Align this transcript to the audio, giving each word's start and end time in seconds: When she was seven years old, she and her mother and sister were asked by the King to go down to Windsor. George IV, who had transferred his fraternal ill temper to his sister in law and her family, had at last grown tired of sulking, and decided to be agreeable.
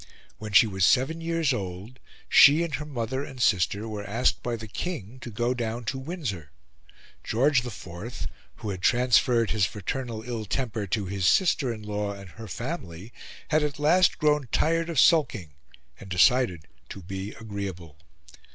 When 0.39 0.51
she 0.51 0.65
was 0.65 0.83
seven 0.83 1.21
years 1.21 1.53
old, 1.53 1.99
she 2.27 2.63
and 2.63 2.73
her 2.73 2.87
mother 2.87 3.23
and 3.23 3.39
sister 3.39 3.87
were 3.87 4.03
asked 4.03 4.41
by 4.41 4.55
the 4.55 4.67
King 4.67 5.19
to 5.19 5.29
go 5.29 5.53
down 5.53 5.83
to 5.85 5.99
Windsor. 5.99 6.49
George 7.23 7.63
IV, 7.63 8.27
who 8.55 8.71
had 8.71 8.81
transferred 8.81 9.51
his 9.51 9.67
fraternal 9.67 10.23
ill 10.23 10.45
temper 10.45 10.87
to 10.87 11.05
his 11.05 11.27
sister 11.27 11.71
in 11.71 11.83
law 11.83 12.13
and 12.13 12.29
her 12.31 12.47
family, 12.47 13.13
had 13.49 13.61
at 13.61 13.77
last 13.77 14.17
grown 14.17 14.47
tired 14.51 14.89
of 14.89 14.99
sulking, 14.99 15.51
and 15.99 16.09
decided 16.09 16.65
to 16.89 17.03
be 17.03 17.33
agreeable. 17.35 17.97